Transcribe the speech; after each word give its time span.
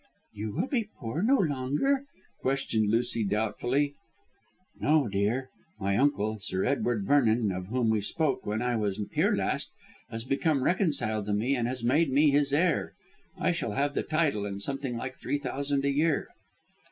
"You 0.33 0.51
will 0.55 0.65
be 0.65 0.89
poor 0.99 1.21
no 1.21 1.35
longer?" 1.37 2.05
questioned 2.39 2.89
Lucy 2.89 3.23
doubtfully. 3.23 3.93
"No, 4.79 5.07
dear. 5.07 5.51
My 5.79 5.95
uncle, 5.95 6.39
Sir 6.39 6.65
Edward 6.65 7.05
Vernon, 7.05 7.51
of 7.51 7.67
whom 7.67 7.91
we 7.91 8.01
spoke 8.01 8.43
when 8.43 8.63
I 8.63 8.75
was 8.77 8.99
here 9.11 9.35
last, 9.35 9.69
has 10.09 10.23
become 10.23 10.63
reconciled 10.63 11.27
to 11.27 11.33
me 11.33 11.55
and 11.55 11.67
has 11.67 11.83
made 11.83 12.11
me 12.11 12.31
his 12.31 12.51
heir. 12.51 12.93
I 13.37 13.51
shall 13.51 13.73
have 13.73 13.93
the 13.93 14.01
title 14.01 14.43
and 14.43 14.59
something 14.59 14.97
like 14.97 15.17
three 15.19 15.37
thousand 15.37 15.85
a 15.85 15.91
year." 15.91 16.29